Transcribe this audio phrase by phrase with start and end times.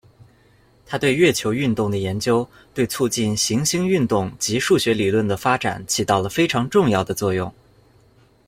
[0.83, 7.53] 他对月球运动的研究对促进行星运动及数学理论的发展起到了非常重要的作用。